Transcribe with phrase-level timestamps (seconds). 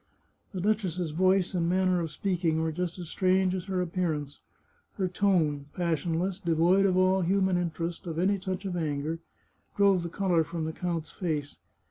[0.51, 4.39] The duchess's voice and manner of speaking were just as strange as her appearance.
[4.93, 9.19] Her tone— passionless, de void of all human interest, of any touch of anger—
[9.77, 11.59] drove the colour from the count's face.